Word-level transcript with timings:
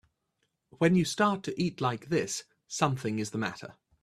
When 0.79 0.95
you 0.95 1.05
start 1.05 1.43
to 1.43 1.61
eat 1.61 1.79
like 1.79 2.07
this 2.09 2.45
something 2.65 3.19
is 3.19 3.29
the 3.29 3.37
matter. 3.37 3.75